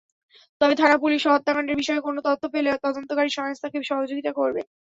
তবে 0.61 0.73
থানা-পুলিশও 0.75 1.33
হত্যাকাণ্ডের 1.33 1.79
বিষয়ে 1.81 2.05
কোনো 2.07 2.19
তথ্য 2.27 2.43
পেলে 2.53 2.69
তদন্তকারী 2.83 3.29
সংস্থাকে 3.31 3.77
সহযোগিতা 3.89 4.31
করবে। 4.39 4.61